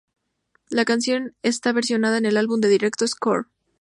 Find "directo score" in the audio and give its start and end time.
2.71-3.45